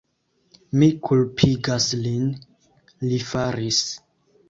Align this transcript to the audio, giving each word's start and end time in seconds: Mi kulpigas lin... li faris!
Mi 0.77 0.87
kulpigas 1.09 1.89
lin... 2.07 2.35
li 3.09 3.25
faris! 3.31 3.83